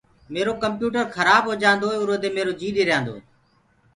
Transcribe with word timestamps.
ميرو 0.33 0.53
ڪمپيوٽر 0.63 1.03
کرآب 1.15 1.43
هوجآندو 1.49 1.85
هي 1.93 1.97
اُرو 2.01 2.15
دي 2.23 2.29
ميرو 2.37 2.51
جي 2.59 2.67
ڏريآندوئي۔ 2.77 3.21